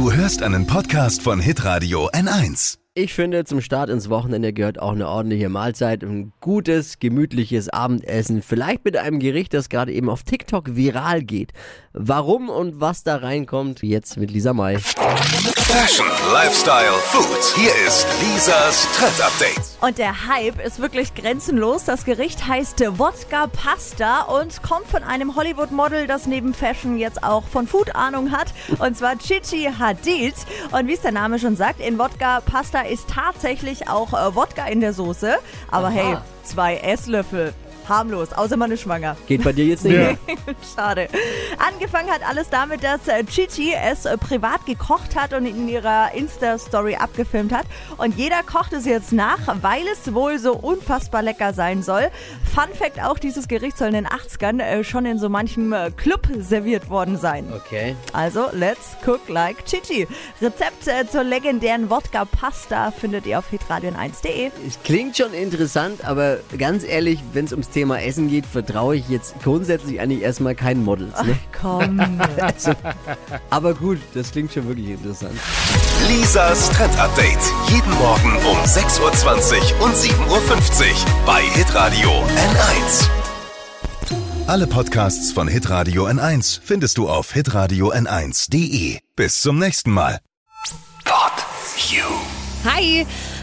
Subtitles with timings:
[0.00, 2.78] Du hörst einen Podcast von Hitradio N1.
[2.94, 8.40] Ich finde, zum Start ins Wochenende gehört auch eine ordentliche Mahlzeit, ein gutes, gemütliches Abendessen,
[8.40, 11.52] vielleicht mit einem Gericht, das gerade eben auf TikTok viral geht.
[11.92, 14.78] Warum und was da reinkommt, jetzt mit Lisa May.
[15.68, 17.54] Fashion, Lifestyle, Food.
[17.54, 19.60] Hier ist Lisas Trend Update.
[19.80, 21.84] Und der Hype ist wirklich grenzenlos.
[21.84, 27.44] Das Gericht heißt Wodka Pasta und kommt von einem Hollywood-Model, das neben Fashion jetzt auch
[27.44, 28.52] von Food Ahnung hat.
[28.78, 30.34] Und zwar Chichi Hadid.
[30.72, 34.66] Und wie es der Name schon sagt, in Wodka Pasta ist tatsächlich auch äh, Wodka
[34.66, 35.36] in der Soße.
[35.70, 35.94] Aber Aha.
[35.94, 37.54] hey, zwei Esslöffel.
[37.90, 39.16] Harmlos, außer man ist schwanger.
[39.26, 40.16] Geht bei dir jetzt nicht mehr?
[40.74, 41.08] Schade.
[41.58, 46.14] Angefangen hat alles damit, dass äh, Chichi es äh, privat gekocht hat und in ihrer
[46.14, 47.66] Insta-Story abgefilmt hat.
[47.98, 52.10] Und jeder kocht es jetzt nach, weil es wohl so unfassbar lecker sein soll.
[52.54, 55.90] Fun Fact auch, dieses Gericht soll in den 80ern äh, schon in so manchem äh,
[55.90, 57.52] Club serviert worden sein.
[57.52, 57.96] Okay.
[58.12, 60.06] Also, let's cook like Chichi.
[60.40, 64.52] Rezept äh, zur legendären Wodka-Pasta findet ihr auf hitradion1.de.
[64.66, 69.08] Es klingt schon interessant, aber ganz ehrlich, wenn es ums Thema Essen geht, vertraue ich
[69.08, 71.22] jetzt grundsätzlich eigentlich erstmal keinen Models.
[71.22, 71.38] Ne?
[71.60, 72.00] Komm.
[72.40, 72.72] Also,
[73.50, 75.34] aber gut, das klingt schon wirklich interessant.
[76.08, 77.38] Lisas Trend Update.
[77.68, 80.46] Jeden Morgen um 6.20 Uhr und 7.50 Uhr
[81.26, 83.08] bei Hitradio N1.
[84.46, 88.98] Alle Podcasts von Hitradio N1 findest du auf hitradio n1.de.
[89.14, 90.18] Bis zum nächsten Mal.
[91.04, 91.32] Pod
[91.88, 92.04] You.
[92.64, 93.06] Hi,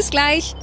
[0.00, 0.54] Bis gleich.